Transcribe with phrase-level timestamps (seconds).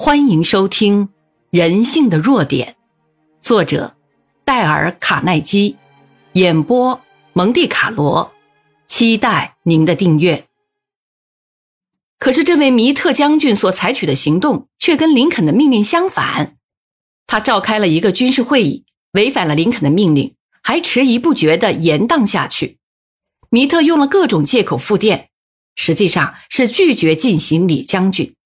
[0.00, 1.08] 欢迎收听
[1.50, 2.76] 《人性的弱点》，
[3.44, 3.96] 作者
[4.44, 5.76] 戴尔·卡耐基，
[6.34, 7.00] 演播
[7.32, 8.32] 蒙蒂卡罗。
[8.86, 10.46] 期待您的订阅。
[12.16, 16.56] 可是，这位米特将军所采取的行动却跟林肯的命令相反。
[17.26, 18.84] 他召开了一个军事会议，
[19.14, 22.78] 违反了林肯的命令，还迟疑不决地延宕下去。
[23.50, 25.30] 米特用了各种借口复电，
[25.74, 28.36] 实际上是拒绝进行李将军。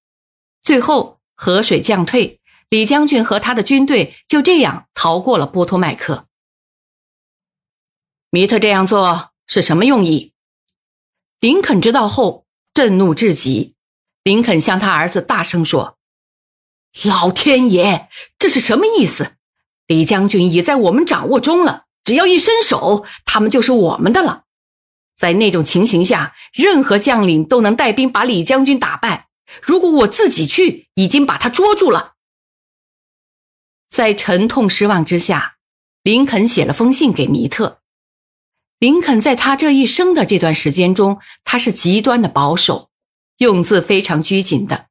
[0.63, 1.19] 最后。
[1.35, 6.27] 河水降退，李将军和他的军队就这样逃过了波托麦克。
[8.29, 10.33] 米特这样做是什么用意？
[11.39, 13.75] 林肯知道后震怒至极。
[14.23, 15.97] 林肯向他儿子大声说
[17.03, 18.07] ：“老天爷，
[18.37, 19.33] 这是什么意思？
[19.85, 24.45] 李将军已在我们掌握中了，只要一伸手，他们就是我们的了。
[25.17, 29.27] 在那种情形下，任何将领都能带兵把李将军打败。”
[29.61, 32.13] 如果我自己去，已经把他捉住了。
[33.89, 35.57] 在沉痛失望之下，
[36.01, 37.81] 林肯写了封信给米特。
[38.79, 42.89] 林肯在他这一生的这段时间中，他是极端的保守，
[43.37, 44.87] 用字非常拘谨的，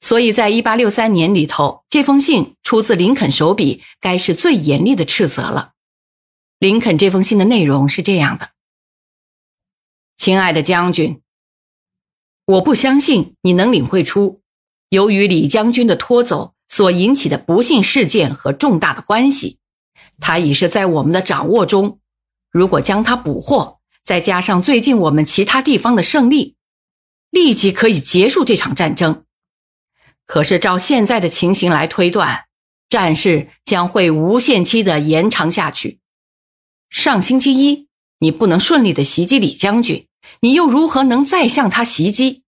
[0.00, 5.72] 所以在一八六三年里头，这封信出自林肯手笔，该是最严厉的斥责了。
[6.58, 8.50] 林肯这封信的内容是这样的
[10.18, 11.22] ：“亲爱的将军。”
[12.46, 14.42] 我不相信你能领会出，
[14.90, 19.58] 由于李将军的拖走所引起的不幸事件和重大的关系，
[20.20, 22.00] 他已是在我们的掌握中。
[22.50, 26.56] 如果将他捕获，再加上最近我们其他地方的胜利，
[27.30, 29.24] 立即可以结束这场战争。
[30.26, 32.44] 可是照现在的情形来推断，
[32.90, 36.00] 战事将会无限期的延长下去。
[36.90, 40.06] 上星期一，你不能顺利的袭击李将军。
[40.40, 42.42] 你又如何能再向他袭击？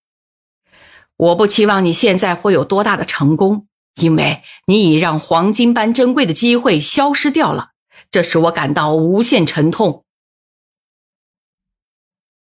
[1.17, 7.71] 我不期望你现在会有多大的成功，因为你已让黄金般珍贵的机会消失掉了，
[8.11, 10.05] 这使我感到无限沉痛。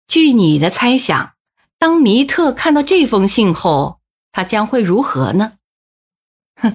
[0.09, 1.35] 据你的猜想，
[1.79, 4.01] 当尼特看到这封信后，
[4.33, 5.55] 他将会如何呢？
[6.57, 6.75] 哼，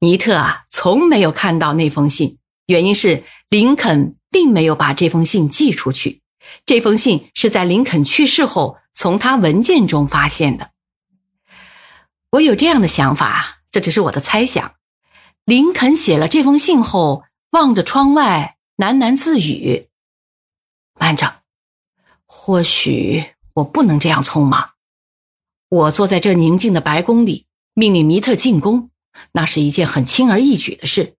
[0.00, 6.22] 尼特啊，从没有看到那封信，原因是林肯并没有把这封信寄出去。
[6.66, 10.70] 这封信是在林肯去世后从他文件中发现的。
[12.30, 14.74] 我有这样的想法，这只是我的猜想。
[15.44, 19.88] 林肯写了这封信后，望着窗外喃喃自语
[20.98, 21.40] ：“慢着，
[22.24, 24.70] 或许我不能这样匆忙。
[25.68, 28.90] 我坐在这宁静的白宫里，命令米特进宫，
[29.32, 31.14] 那是一件很轻而易举的事。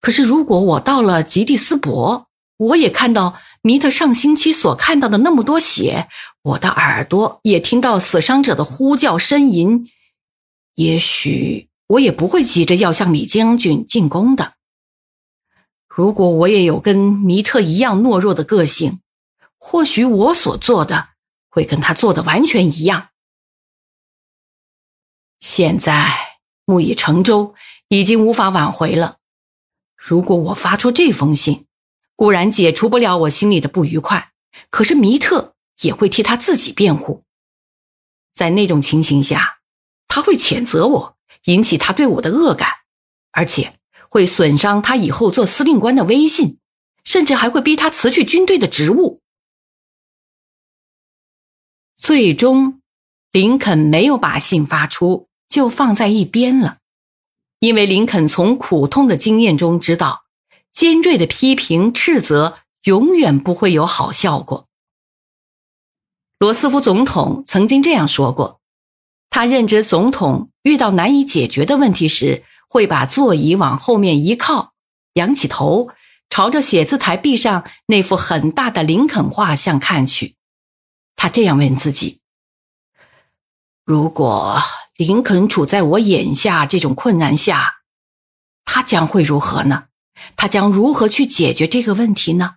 [0.00, 2.26] 可是，如果我到了吉蒂斯伯，
[2.56, 6.08] 我也看到。”米特上星期所看到的那么多血，
[6.42, 9.90] 我的耳朵也听到死伤者的呼叫呻吟。
[10.76, 14.54] 也许我也不会急着要向李将军进攻的。
[15.86, 19.00] 如果我也有跟米特一样懦弱的个性，
[19.58, 21.08] 或许我所做的
[21.50, 23.08] 会跟他做的完全一样。
[25.40, 26.14] 现在
[26.64, 27.54] 木已成舟，
[27.88, 29.18] 已经无法挽回了。
[29.96, 31.66] 如果我发出这封信，
[32.20, 34.32] 固然解除不了我心里的不愉快，
[34.68, 37.24] 可是米特也会替他自己辩护。
[38.34, 39.60] 在那种情形下，
[40.06, 42.68] 他会谴责我，引起他对我的恶感，
[43.32, 46.58] 而且会损伤他以后做司令官的威信，
[47.04, 49.22] 甚至还会逼他辞去军队的职务。
[51.96, 52.82] 最终，
[53.32, 56.80] 林肯没有把信发出，就放在一边了，
[57.60, 60.26] 因为林肯从苦痛的经验中知道。
[60.72, 64.66] 尖锐的批评、斥责永远不会有好效果。
[66.38, 68.60] 罗斯福总统曾经这样说过
[69.28, 74.72] ：“他任职总统，遇到难以解决的问题时，会把座椅往后面一靠，
[75.14, 75.90] 仰起头，
[76.30, 80.36] 朝着写字台壁上那幅很大的林肯画像看去。
[81.14, 82.20] 他这样问自己：
[83.84, 84.58] 如果
[84.96, 87.82] 林肯处在我眼下这种困难下，
[88.64, 89.84] 他将会如何呢？”
[90.36, 92.56] 他将如何去解决这个问题呢？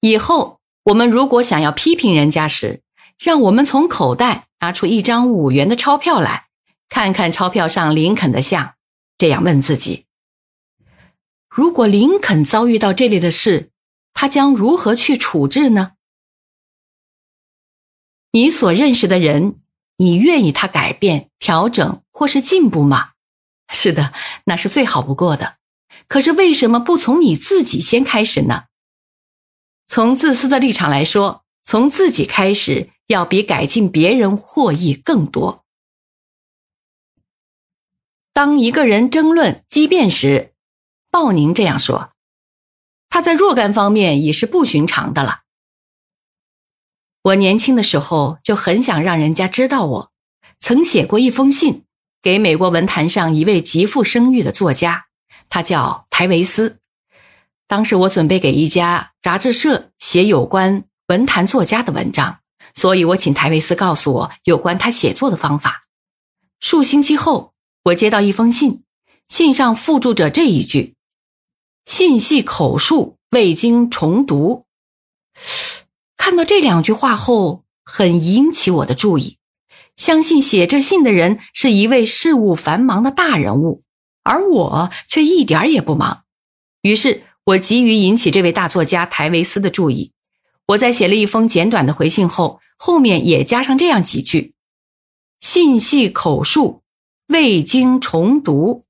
[0.00, 2.82] 以后我们如果想要批评人家时，
[3.18, 6.48] 让我们从口袋拿出一张五元的钞票来，
[6.88, 8.74] 看看钞票上林肯的像，
[9.18, 10.06] 这样问自己：
[11.48, 13.70] 如果林肯遭遇到这类的事，
[14.12, 15.92] 他将如何去处置呢？
[18.32, 19.60] 你所认识的人，
[19.96, 23.12] 你愿意他改变、调整或是进步吗？
[23.68, 24.12] 是的，
[24.44, 25.56] 那是最好不过的。
[26.08, 28.64] 可是为什么不从你自己先开始呢？
[29.88, 35.64] 从自私的立场来说，从自己开始要比改进别人获益更多。
[38.32, 40.52] 当一个人争论激辩时，
[41.10, 42.10] 鲍宁这样说
[43.08, 45.44] ：“他在若干方面已是不寻常的了。”
[47.22, 50.12] 我年轻的时候就很想让人家知道我，
[50.60, 51.85] 曾写过一封信
[52.26, 55.06] 给美国文坛上一位极负声誉的作家，
[55.48, 56.80] 他叫台维斯。
[57.68, 62.40] 当时我准备给一家杂志社写有关文坛作家的文章，
[62.74, 65.84] 所以我请台维斯告诉我有关他写作的方法。
[66.58, 67.52] 数星期后，
[67.84, 68.82] 我接到一封信，
[69.28, 70.96] 信上附注着这一句。
[71.84, 74.64] 信系口述，未经重读。
[76.16, 79.38] 看到这两句话后，很引起我的注意。
[79.96, 83.82] 相信写这信的人是一位事务繁忙的大人物，
[84.22, 86.24] 而我却一点也不忙。
[86.82, 90.12] 于是，我急于引起这位大作家台维斯的注意。
[90.66, 94.54] 我在写了一封简短的回信后，后面也加上这样几句：
[95.40, 96.82] 信系口述，
[97.28, 98.84] 未经重读。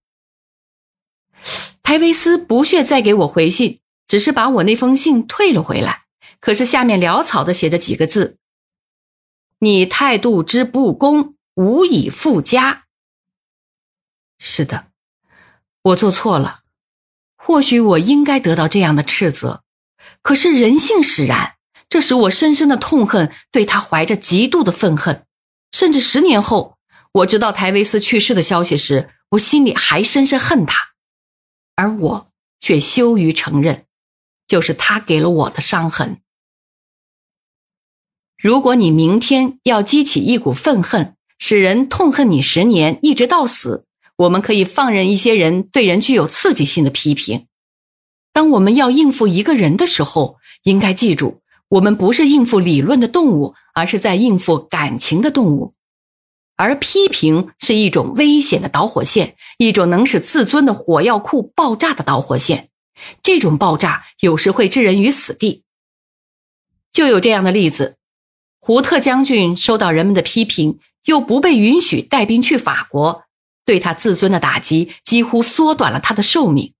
[1.82, 3.78] 台维斯不屑再给我回信，
[4.08, 6.02] 只是把我那封信退了回来。
[6.40, 8.38] 可是下面潦草的写着几个字
[9.58, 12.84] ：“你态度之不公，无以复加。”
[14.38, 14.88] 是的，
[15.82, 16.60] 我做错了，
[17.36, 19.62] 或许我应该得到这样的斥责。
[20.22, 21.56] 可是人性使然，
[21.88, 25.24] 这使我深深的痛恨，对他怀着极度的愤恨。
[25.72, 26.76] 甚至十年后，
[27.12, 30.94] 我知道台维斯去世的消息时，我心里还深深恨他。
[31.74, 32.28] 而我
[32.60, 33.86] 却羞于承认，
[34.46, 36.20] 就是他给了我的伤痕。
[38.46, 43.86] 如果你明天要激起一股愤恨，使人痛恨你十年，一直到死，
[44.18, 47.48] 我们可以放任一些人对人具有刺激性的批评。
[48.32, 51.40] 当我们要应付一个人的时候，应该记住，
[51.70, 55.72] 我们不是应付理论的动物，而是在应付感情的动物。
[56.54, 62.68] 而批评是一种危险的导火线，一种能使自尊的火药库爆炸的导火线。
[63.20, 65.64] 这种爆炸有时会置人于死地。
[66.92, 67.96] 就有这样的例子：
[68.66, 73.22] 胡特将军受到人们的批评，又不被允许带兵去法国，
[73.64, 76.74] 对他自尊的打击几乎缩短了他的寿命。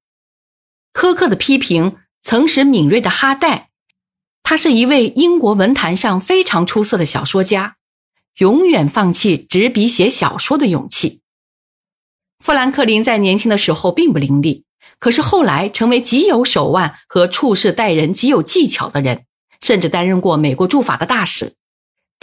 [0.93, 3.69] 苛刻的批评曾使敏锐的哈代，
[4.43, 7.77] 他是一位英国文坛上非常出色的小说家。
[8.39, 11.21] 永远放弃执笔写小说的勇气。
[12.45, 14.65] 富兰克林在年轻的时候并不伶俐，
[14.99, 19.25] 可是后来成为极有手腕和处事待人极有技巧的人，
[19.61, 21.55] 甚至担任过美国驻法的大使。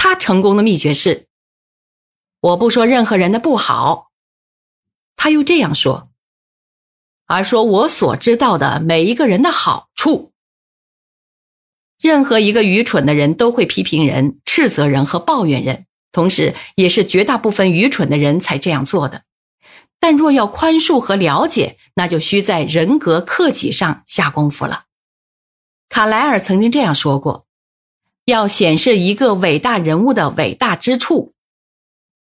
[0.04, 1.28] 他成功的秘诀是：
[2.42, 4.12] 我不说任何人的不好，
[5.16, 6.10] 他又这样说，
[7.26, 10.34] 而说我所知道的每一个人的好处。
[12.02, 15.86] 任何一个愚蠢的人都会批评人、斥责人和抱怨人。
[16.12, 19.24] 同时，也是绝大部分愚蠢的人才这样做的。
[20.02, 24.84] 但若要宽恕和了解，那就需在人格克己上下功夫了。
[25.88, 27.46] 卡莱尔曾经这样说过
[28.26, 31.34] ：“要显示一个伟大人物的伟大之处，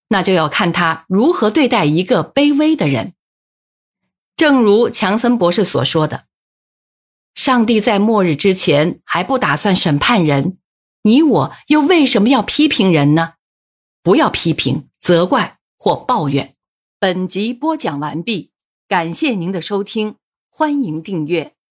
[0.10, 3.14] 那就要看他如何对待一个卑微的人。”
[4.38, 6.26] 正如强森博士所说的
[7.34, 10.60] ：“上帝在末日之前还不打算审判人，
[11.02, 13.34] 你我又为什么要批评人呢？”
[14.04, 16.56] 不要批评、责怪或抱怨。
[16.98, 18.52] 本集播讲完毕，
[18.88, 20.16] 感谢您的收听，
[20.50, 21.57] 欢迎订阅。